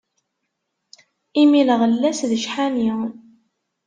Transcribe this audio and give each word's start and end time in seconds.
Imi 1.41 1.61
lɣella-s 1.69 2.19
d 2.29 2.31
cḥani. 2.43 2.89